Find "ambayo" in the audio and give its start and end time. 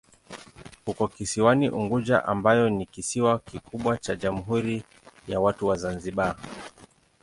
2.25-2.69